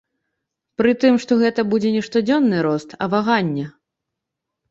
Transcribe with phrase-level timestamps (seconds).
[0.81, 3.65] Пры тым, што гэта будзе не штодзённы рост, а ваганне.